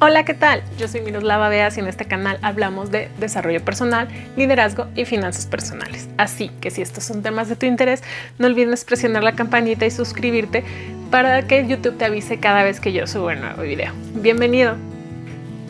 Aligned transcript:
Hola, 0.00 0.24
¿qué 0.24 0.34
tal? 0.34 0.60
Yo 0.76 0.88
soy 0.88 1.02
Miroslava 1.02 1.48
Beas 1.48 1.76
y 1.76 1.80
en 1.80 1.86
este 1.86 2.04
canal 2.04 2.38
hablamos 2.42 2.90
de 2.90 3.08
desarrollo 3.20 3.64
personal, 3.64 4.08
liderazgo 4.36 4.88
y 4.96 5.04
finanzas 5.04 5.46
personales. 5.46 6.08
Así 6.18 6.48
que 6.60 6.72
si 6.72 6.82
estos 6.82 7.04
son 7.04 7.22
temas 7.22 7.48
de 7.48 7.54
tu 7.54 7.64
interés, 7.64 8.02
no 8.38 8.48
olvides 8.48 8.84
presionar 8.84 9.22
la 9.22 9.36
campanita 9.36 9.86
y 9.86 9.92
suscribirte 9.92 10.64
para 11.12 11.46
que 11.46 11.66
YouTube 11.68 11.96
te 11.96 12.06
avise 12.06 12.40
cada 12.40 12.64
vez 12.64 12.80
que 12.80 12.92
yo 12.92 13.06
subo 13.06 13.28
un 13.28 13.40
nuevo 13.40 13.62
video. 13.62 13.92
Bienvenido. 14.16 14.74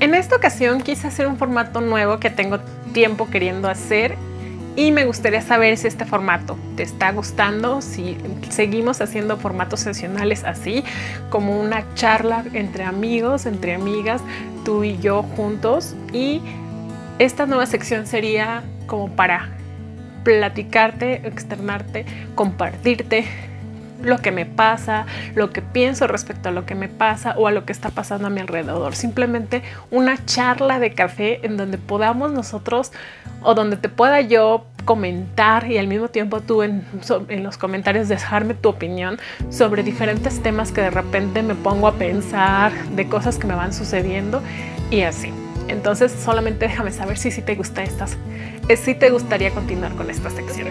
En 0.01 0.15
esta 0.15 0.37
ocasión 0.37 0.81
quise 0.81 1.07
hacer 1.07 1.27
un 1.27 1.37
formato 1.37 1.83
nuevo 1.83 2.19
que 2.19 2.31
tengo 2.31 2.61
tiempo 2.95 3.29
queriendo 3.29 3.69
hacer 3.69 4.17
y 4.77 4.91
me 4.91 5.05
gustaría 5.05 5.41
saber 5.41 5.77
si 5.77 5.87
este 5.87 6.05
formato 6.05 6.59
te 6.77 6.83
está 6.83 7.13
gustando, 7.13 7.81
si 7.81 8.17
seguimos 8.51 9.01
haciendo 9.01 9.37
formatos 9.37 9.81
sesionales 9.81 10.43
así, 10.45 10.83
como 11.31 11.61
una 11.61 11.85
charla 11.95 12.45
entre 12.53 12.85
amigos, 12.85 13.47
entre 13.47 13.75
amigas, 13.75 14.21
tú 14.65 14.83
y 14.83 14.99
yo 14.99 15.23
juntos. 15.23 15.95
Y 16.13 16.43
esta 17.19 17.47
nueva 17.47 17.67
sección 17.67 18.07
sería 18.07 18.65
como 18.87 19.15
para 19.15 19.51
platicarte, 20.25 21.27
externarte, 21.27 22.05
compartirte 22.35 23.27
lo 24.05 24.19
que 24.19 24.31
me 24.31 24.47
pasa, 24.47 25.07
lo 25.35 25.51
que 25.51 25.63
pienso 25.63 26.07
respecto 26.07 26.49
a 26.49 26.53
lo 26.53 26.67
que 26.67 26.75
me 26.75 26.89
pasa 26.89 27.35
o 27.37 27.47
a 27.47 27.51
lo 27.51 27.65
que 27.65 27.73
está 27.73 27.91
pasando 27.91 28.29
a 28.29 28.31
mi 28.31 28.41
alrededor. 28.41 28.95
Simplemente 28.95 29.63
una 29.91 30.25
charla 30.25 30.79
de 30.79 30.95
café 30.95 31.45
en 31.47 31.57
donde 31.57 31.79
podamos 31.79 32.33
nosotros 32.33 32.93
o 33.43 33.55
donde 33.55 33.77
te 33.77 33.89
pueda 33.89 34.21
yo 34.21 34.67
comentar 34.85 35.71
y 35.71 35.79
al 35.79 35.87
mismo 35.87 36.09
tiempo 36.09 36.41
tú 36.41 36.63
en, 36.63 36.85
los 37.43 37.59
comentarios 37.59 38.09
dejarme 38.09 38.55
tu 38.55 38.69
opinión 38.69 39.19
sobre 39.51 39.83
diferentes 39.83 40.43
temas 40.43 40.73
que 40.73 40.83
de 40.83 40.91
repente 40.91 41.43
me 41.43 41.55
pongo 41.55 41.89
a 41.89 41.95
pensar, 41.95 42.73
de 42.91 43.09
cosas 43.09 43.39
que 43.39 43.47
me 43.47 43.55
van 43.55 43.73
sucediendo 43.73 44.43
y 44.91 45.03
así. 45.03 45.33
Entonces 45.69 46.13
solamente 46.13 46.69
déjame 46.69 46.93
saber 46.93 47.17
si, 47.17 47.31
si 47.31 47.41
te 47.41 47.55
gusta 47.55 47.83
estas, 47.83 48.17
si 48.77 48.95
te 48.95 49.11
gustaría 49.11 49.51
continuar 49.51 49.95
con 49.95 50.11
esta 50.11 50.31
sección. 50.31 50.69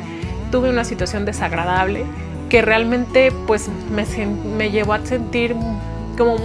Tuve 0.52 0.70
una 0.70 0.84
situación 0.84 1.26
desagradable 1.26 2.06
que 2.54 2.62
realmente 2.62 3.32
pues 3.48 3.68
me, 3.90 4.06
me 4.28 4.70
llevó 4.70 4.94
a 4.94 5.04
sentir 5.04 5.56
como 6.16 6.38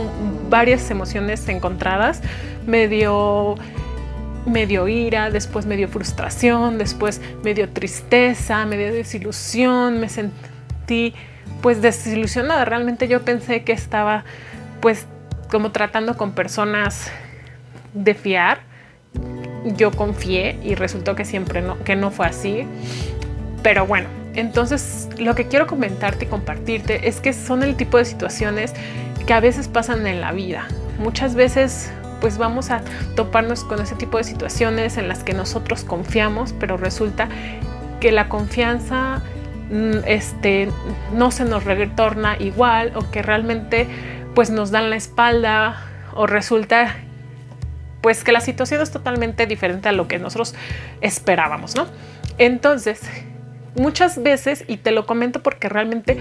varias 0.49 0.91
emociones 0.91 1.47
encontradas. 1.51 2.23
Me 2.67 2.89
dio 2.89 3.59
ira, 4.89 5.31
después 5.31 5.67
me 5.67 5.77
dio 5.77 5.87
frustración, 5.87 6.79
después 6.79 7.21
me 7.45 7.53
dio 7.53 7.69
tristeza, 7.69 8.65
me 8.65 8.79
dio 8.79 8.91
desilusión, 8.91 10.01
me 10.01 10.09
sentí 10.09 11.13
pues 11.61 11.83
desilusionada. 11.83 12.65
Realmente 12.65 13.07
yo 13.07 13.21
pensé 13.21 13.63
que 13.63 13.73
estaba 13.73 14.25
pues 14.81 15.05
como 15.51 15.73
tratando 15.73 16.17
con 16.17 16.33
personas 16.33 17.13
de 17.93 18.15
fiar. 18.15 18.61
Yo 19.77 19.91
confié 19.91 20.59
y 20.63 20.75
resultó 20.75 21.15
que 21.15 21.27
siempre 21.27 21.61
no, 21.61 21.79
que 21.85 21.97
no 21.97 22.11
fue 22.11 22.29
así. 22.29 22.67
Pero 23.63 23.85
bueno, 23.85 24.09
entonces, 24.39 25.09
lo 25.19 25.35
que 25.35 25.49
quiero 25.49 25.67
comentarte 25.67 26.27
y 26.27 26.29
compartirte 26.29 27.09
es 27.09 27.21
que 27.21 27.33
son 27.33 27.65
el 27.65 27.77
tipo 27.77 27.99
de 27.99 28.05
situaciones 28.05 28.73
que 29.27 29.35
a 29.35 29.41
veces 29.41 29.67
pasan 29.67 30.07
en 30.07 30.21
la 30.21 30.31
vida. 30.31 30.69
Muchas 30.99 31.35
veces 31.35 31.91
pues 32.21 32.39
vamos 32.39 32.71
a 32.71 32.83
toparnos 33.17 33.65
con 33.65 33.81
ese 33.81 33.97
tipo 33.97 34.17
de 34.17 34.25
situaciones 34.25 34.97
en 34.97 35.09
las 35.09 35.25
que 35.25 35.35
nosotros 35.35 35.83
confiamos, 35.83 36.53
pero 36.53 36.77
resulta 36.77 37.29
que 38.01 38.13
la 38.13 38.29
confianza 38.29 39.23
mm, 39.71 40.05
este, 40.07 40.69
no 41.15 41.33
se 41.33 41.45
nos 41.45 41.65
retorna 41.65 42.37
igual 42.39 42.93
o 42.95 43.11
que 43.11 43.23
realmente 43.23 43.89
pues 44.37 44.51
nos 44.51 44.71
dan 44.71 44.89
la 44.89 44.97
espalda 44.97 45.83
o 46.15 46.29
resulta 46.29 46.95
pues 48.03 48.23
que 48.23 48.31
la 48.31 48.41
situación 48.41 48.81
es 48.83 48.93
totalmente 48.93 49.47
diferente 49.47 49.89
a 49.89 49.93
lo 49.93 50.07
que 50.07 50.21
nosotros 50.21 50.55
esperábamos, 51.01 51.75
¿no? 51.75 51.89
Entonces, 52.39 53.01
muchas 53.77 54.23
veces, 54.23 54.65
y 54.69 54.79
te 54.79 54.91
lo 54.91 55.07
comento 55.07 55.43
porque 55.43 55.69
realmente 55.69 56.17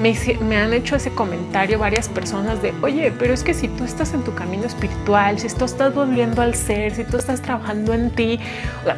me, 0.00 0.56
han 0.56 0.72
hecho 0.72 0.96
ese 0.96 1.10
comentario 1.10 1.78
varias 1.78 2.08
personas 2.08 2.62
de, 2.62 2.72
oye, 2.82 3.12
pero 3.18 3.34
es 3.34 3.42
que 3.42 3.54
si 3.54 3.68
tú 3.68 3.84
estás 3.84 4.14
en 4.14 4.22
tu 4.22 4.34
camino 4.34 4.64
espiritual, 4.64 5.38
si 5.38 5.48
tú 5.48 5.64
estás 5.64 5.94
volviendo 5.94 6.42
al 6.42 6.54
ser, 6.54 6.94
si 6.94 7.04
tú 7.04 7.16
estás 7.16 7.42
trabajando 7.42 7.92
en 7.92 8.10
ti, 8.10 8.38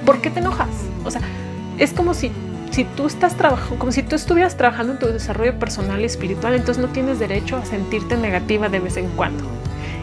¿por 0.07 0.21
qué 0.21 0.31
te 0.31 0.41
enojas? 0.41 0.71
O 1.05 1.11
sea, 1.11 1.21
es 1.79 1.93
como 1.93 2.15
si 2.15 2.31
si 2.73 2.85
tú 2.85 3.07
estás 3.07 3.37
trabajando, 3.37 3.79
como 3.79 3.93
si 3.93 4.03
tú 4.03 4.17
estuvieras 4.17 4.57
trabajando 4.57 4.95
en 4.95 4.99
tu 4.99 5.07
desarrollo 5.07 5.59
personal 5.59 6.01
y 6.01 6.05
espiritual, 6.05 6.55
entonces 6.55 6.83
no 6.83 6.89
tienes 6.91 7.19
derecho 7.19 7.59
a 7.59 7.67
sentirte 7.67 8.17
negativa 8.17 8.71
de 8.71 8.81
vez 8.81 8.97
en 8.97 9.09
cuando. 9.09 9.45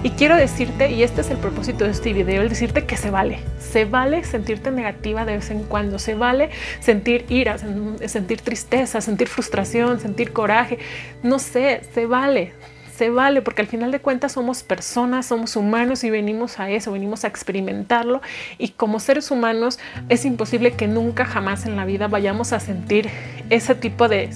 Y 0.01 0.11
quiero 0.11 0.37
decirte, 0.37 0.91
y 0.91 1.03
este 1.03 1.19
es 1.21 1.29
el 1.29 1.37
propósito 1.37 1.83
de 1.83 1.91
este 1.91 2.13
video, 2.13 2.41
el 2.41 2.47
decirte 2.47 2.85
que 2.85 2.95
se 2.95 3.09
vale. 3.09 3.39
Se 3.59 3.83
vale 3.83 4.23
sentirte 4.23 4.71
negativa 4.71 5.25
de 5.25 5.35
vez 5.35 5.51
en 5.51 5.63
cuando. 5.63 5.99
Se 5.99 6.15
vale 6.15 6.51
sentir 6.79 7.25
ira, 7.27 7.57
sentir 7.57 8.39
tristeza, 8.39 9.01
sentir 9.01 9.27
frustración, 9.27 9.99
sentir 9.99 10.31
coraje. 10.31 10.79
No 11.21 11.37
sé, 11.37 11.81
se 11.93 12.05
vale 12.05 12.53
se 12.99 13.09
vale, 13.09 13.41
porque 13.41 13.61
al 13.61 13.67
final 13.69 13.93
de 13.93 14.01
cuentas 14.01 14.33
somos 14.33 14.61
personas, 14.61 15.27
somos 15.27 15.55
humanos 15.55 16.03
y 16.03 16.09
venimos 16.09 16.59
a 16.59 16.69
eso, 16.69 16.91
venimos 16.91 17.23
a 17.23 17.29
experimentarlo 17.29 18.21
y 18.57 18.71
como 18.71 18.99
seres 18.99 19.31
humanos 19.31 19.79
es 20.09 20.25
imposible 20.25 20.73
que 20.73 20.85
nunca 20.85 21.23
jamás 21.23 21.65
en 21.65 21.77
la 21.77 21.85
vida 21.85 22.09
vayamos 22.09 22.51
a 22.51 22.59
sentir 22.59 23.09
ese 23.49 23.75
tipo 23.75 24.07
de, 24.07 24.29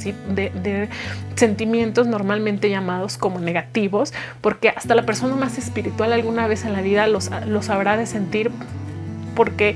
sentimientos 1.36 2.08
normalmente 2.08 2.70
llamados 2.70 3.18
como 3.18 3.40
negativos, 3.40 4.14
porque 4.42 4.70
hasta 4.70 4.96
la 4.96 5.04
persona 5.04 5.36
más 5.36 5.58
espiritual 5.58 6.14
alguna 6.14 6.48
vez 6.48 6.66
en 6.66 6.74
la 6.74 6.82
vida 6.82 7.08
los, 7.08 7.30
los 7.48 7.70
habrá 7.70 7.98
de 7.98 8.06
sentir 8.06 8.52
porque 9.36 9.76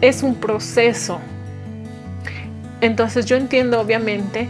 es 0.00 0.22
un 0.22 0.36
proceso. 0.36 1.20
Entonces 2.80 3.26
yo 3.26 3.36
entiendo 3.36 3.80
obviamente 3.80 4.48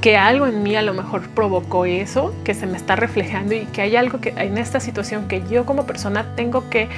que 0.00 0.16
algo 0.16 0.46
en 0.46 0.62
mí 0.62 0.76
a 0.76 0.82
lo 0.82 0.94
mejor 0.94 1.28
provocó 1.30 1.84
eso, 1.84 2.34
que 2.44 2.54
se 2.54 2.66
me 2.66 2.76
está 2.76 2.96
reflejando 2.96 3.54
y 3.54 3.66
que 3.66 3.82
hay 3.82 3.96
algo 3.96 4.20
que 4.20 4.30
en 4.30 4.58
esta 4.58 4.80
situación 4.80 5.28
que 5.28 5.42
yo 5.50 5.66
como 5.66 5.86
persona 5.86 6.34
tengo 6.36 6.68
que, 6.70 6.88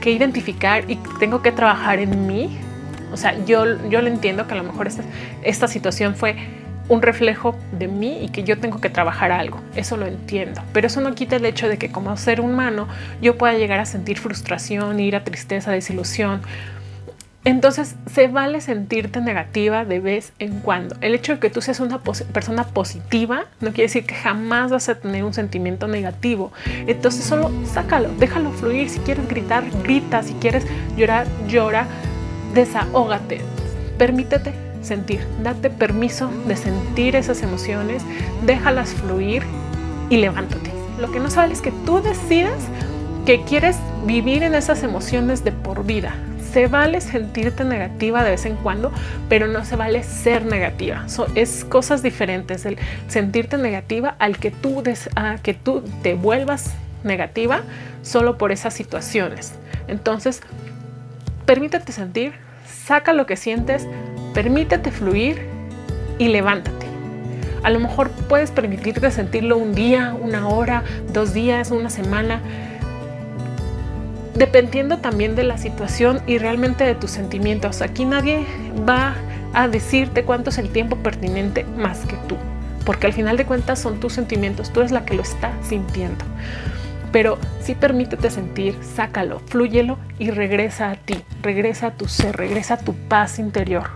que 0.00 0.10
identificar 0.10 0.90
y 0.90 0.96
tengo 1.18 1.42
que 1.42 1.52
trabajar 1.52 1.98
en 1.98 2.26
mí. 2.26 2.58
O 3.12 3.16
sea, 3.16 3.36
yo, 3.44 3.64
yo 3.88 4.02
lo 4.02 4.08
entiendo 4.08 4.46
que 4.46 4.54
a 4.54 4.56
lo 4.56 4.64
mejor 4.64 4.86
esta, 4.86 5.02
esta 5.42 5.68
situación 5.68 6.14
fue 6.14 6.36
un 6.88 7.02
reflejo 7.02 7.56
de 7.78 7.86
mí 7.86 8.18
y 8.24 8.28
que 8.30 8.42
yo 8.42 8.58
tengo 8.58 8.80
que 8.80 8.90
trabajar 8.90 9.30
algo. 9.30 9.60
Eso 9.76 9.96
lo 9.96 10.06
entiendo. 10.06 10.60
Pero 10.72 10.88
eso 10.88 11.00
no 11.00 11.14
quita 11.14 11.36
el 11.36 11.44
hecho 11.44 11.68
de 11.68 11.78
que 11.78 11.90
como 11.90 12.16
ser 12.16 12.40
humano 12.40 12.88
yo 13.22 13.38
pueda 13.38 13.54
llegar 13.54 13.78
a 13.78 13.86
sentir 13.86 14.18
frustración, 14.18 14.98
ira, 14.98 15.22
tristeza, 15.22 15.70
desilusión, 15.70 16.42
entonces, 17.44 17.96
se 18.12 18.28
vale 18.28 18.60
sentirte 18.60 19.22
negativa 19.22 19.86
de 19.86 19.98
vez 19.98 20.34
en 20.38 20.60
cuando. 20.60 20.96
El 21.00 21.14
hecho 21.14 21.34
de 21.34 21.38
que 21.38 21.48
tú 21.48 21.62
seas 21.62 21.80
una 21.80 22.00
persona 22.00 22.64
positiva 22.64 23.46
no 23.60 23.68
quiere 23.68 23.84
decir 23.84 24.04
que 24.04 24.14
jamás 24.14 24.70
vas 24.70 24.90
a 24.90 24.96
tener 24.96 25.24
un 25.24 25.32
sentimiento 25.32 25.88
negativo. 25.88 26.52
Entonces, 26.86 27.24
solo 27.24 27.50
sácalo, 27.64 28.10
déjalo 28.18 28.52
fluir. 28.52 28.90
Si 28.90 28.98
quieres 29.00 29.26
gritar, 29.26 29.64
grita. 29.82 30.22
Si 30.22 30.34
quieres 30.34 30.66
llorar, 30.98 31.26
llora. 31.48 31.86
Desahógate. 32.54 33.40
Permítete 33.98 34.52
sentir. 34.82 35.20
Date 35.42 35.70
permiso 35.70 36.30
de 36.46 36.56
sentir 36.56 37.16
esas 37.16 37.42
emociones. 37.42 38.02
Déjalas 38.44 38.90
fluir 38.94 39.42
y 40.08 40.16
levántate. 40.16 40.70
Lo 40.98 41.10
que 41.10 41.20
no 41.20 41.30
sabes 41.30 41.58
es 41.58 41.62
que 41.62 41.72
tú 41.86 42.02
decidas 42.02 42.58
que 43.26 43.42
quieres 43.44 43.76
vivir 44.06 44.42
en 44.42 44.54
esas 44.54 44.82
emociones 44.82 45.44
de 45.44 45.52
por 45.52 45.84
vida 45.84 46.14
se 46.52 46.66
vale 46.66 47.00
sentirte 47.00 47.64
negativa 47.64 48.24
de 48.24 48.30
vez 48.30 48.44
en 48.44 48.56
cuando, 48.56 48.92
pero 49.28 49.46
no 49.46 49.64
se 49.64 49.76
vale 49.76 50.02
ser 50.02 50.44
negativa. 50.44 51.06
es 51.34 51.64
cosas 51.64 52.02
diferentes 52.02 52.66
el 52.66 52.76
sentirte 53.08 53.56
negativa 53.56 54.16
al 54.18 54.38
que 54.38 54.50
tú, 54.50 54.82
a 55.14 55.36
que 55.36 55.54
tú 55.54 55.82
te 56.02 56.14
vuelvas 56.14 56.72
negativa 57.04 57.62
solo 58.02 58.36
por 58.36 58.52
esas 58.52 58.74
situaciones. 58.74 59.52
Entonces, 59.86 60.42
permítete 61.50 61.90
sentir, 61.90 62.32
saca 62.64 63.12
lo 63.12 63.26
que 63.26 63.34
sientes, 63.34 63.84
permítete 64.34 64.92
fluir 64.92 65.48
y 66.16 66.28
levántate. 66.28 66.86
A 67.64 67.70
lo 67.70 67.80
mejor 67.80 68.08
puedes 68.28 68.52
permitirte 68.52 69.10
sentirlo 69.10 69.56
un 69.56 69.74
día, 69.74 70.14
una 70.14 70.46
hora, 70.46 70.84
dos 71.12 71.34
días, 71.34 71.72
una 71.72 71.90
semana, 71.90 72.40
dependiendo 74.36 74.98
también 74.98 75.34
de 75.34 75.42
la 75.42 75.58
situación 75.58 76.22
y 76.28 76.38
realmente 76.38 76.84
de 76.84 76.94
tus 76.94 77.10
sentimientos. 77.10 77.82
Aquí 77.82 78.04
nadie 78.04 78.46
va 78.88 79.16
a 79.52 79.66
decirte 79.66 80.22
cuánto 80.22 80.50
es 80.50 80.58
el 80.58 80.68
tiempo 80.68 80.98
pertinente 80.98 81.64
más 81.64 82.06
que 82.06 82.14
tú, 82.28 82.36
porque 82.86 83.08
al 83.08 83.12
final 83.12 83.36
de 83.36 83.44
cuentas 83.44 83.80
son 83.80 83.98
tus 83.98 84.12
sentimientos, 84.12 84.72
tú 84.72 84.78
eres 84.82 84.92
la 84.92 85.04
que 85.04 85.14
lo 85.14 85.22
está 85.22 85.50
sintiendo. 85.68 86.24
Pero 87.12 87.38
sí 87.60 87.74
permítete 87.74 88.30
sentir, 88.30 88.76
sácalo, 88.82 89.40
flúyelo 89.40 89.98
y 90.18 90.30
regresa 90.30 90.90
a 90.90 90.94
ti, 90.94 91.16
regresa 91.42 91.88
a 91.88 91.90
tu 91.92 92.06
ser, 92.06 92.36
regresa 92.36 92.74
a 92.74 92.78
tu 92.78 92.94
paz 92.94 93.38
interior. 93.38 93.90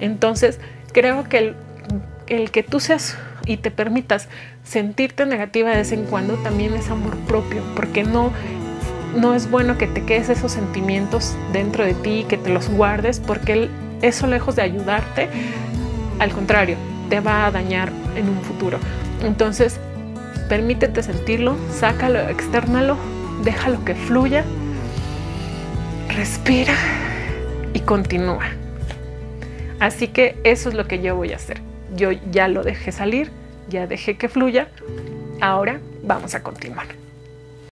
Entonces, 0.00 0.58
creo 0.92 1.24
que 1.28 1.54
el, 2.26 2.50
que 2.50 2.62
tú 2.62 2.80
seas 2.80 3.16
y 3.46 3.58
te 3.58 3.70
permitas 3.70 4.28
sentirte 4.64 5.26
negativa 5.26 5.70
de 5.70 5.76
vez 5.76 5.92
en 5.92 6.04
cuando, 6.04 6.34
también 6.36 6.74
es 6.74 6.90
amor 6.90 7.16
propio, 7.28 7.62
porque 7.76 8.02
no, 8.02 8.32
no 9.16 9.34
es 9.34 9.50
bueno 9.50 9.78
que 9.78 9.86
te 9.86 10.04
quedes 10.04 10.30
esos 10.30 10.52
sentimientos 10.52 11.36
dentro 11.52 11.84
de 11.84 11.94
ti, 11.94 12.24
que 12.28 12.38
te 12.38 12.50
los 12.50 12.68
guardes, 12.68 13.20
porque 13.20 13.68
eso 14.02 14.26
lejos 14.26 14.56
de 14.56 14.62
ayudarte, 14.62 15.28
al 16.18 16.30
contrario, 16.32 16.76
te 17.10 17.20
va 17.20 17.46
a 17.46 17.50
dañar 17.50 17.92
en 18.16 18.28
un 18.28 18.40
futuro. 18.42 18.78
Entonces, 19.22 19.78
permítete 20.48 21.02
sentirlo, 21.02 21.56
sácalo, 21.70 22.20
externalo, 22.28 22.96
déjalo 23.42 23.84
que 23.84 23.94
fluya, 23.94 24.44
respira 26.08 26.74
y 27.72 27.80
continúa. 27.80 28.44
Así 29.80 30.08
que 30.08 30.36
eso 30.44 30.68
es 30.68 30.74
lo 30.74 30.86
que 30.86 31.02
yo 31.02 31.16
voy 31.16 31.32
a 31.32 31.36
hacer. 31.36 31.60
Yo 31.96 32.10
ya 32.12 32.48
lo 32.48 32.62
dejé 32.62 32.92
salir, 32.92 33.30
ya 33.68 33.86
dejé 33.86 34.16
que 34.16 34.28
fluya. 34.28 34.68
Ahora 35.40 35.80
vamos 36.02 36.34
a 36.34 36.42
continuar. 36.42 37.03